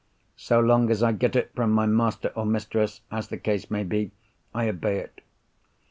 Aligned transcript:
So 0.37 0.59
long 0.59 0.89
as 0.89 1.03
I 1.03 1.11
get 1.11 1.35
it 1.35 1.51
from 1.53 1.69
my 1.71 1.85
master 1.85 2.29
or 2.35 2.43
mistress, 2.43 3.01
as 3.11 3.27
the 3.27 3.37
case 3.37 3.69
may 3.69 3.83
be, 3.83 4.09
I 4.51 4.67
obey 4.67 4.97
it. 4.97 5.21